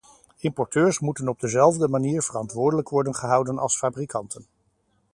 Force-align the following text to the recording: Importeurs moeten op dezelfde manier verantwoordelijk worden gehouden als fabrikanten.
Importeurs 0.41 0.99
moeten 0.99 1.27
op 1.27 1.39
dezelfde 1.39 1.87
manier 1.87 2.21
verantwoordelijk 2.23 2.89
worden 2.89 3.15
gehouden 3.15 3.57
als 3.59 3.77
fabrikanten. 3.77 4.45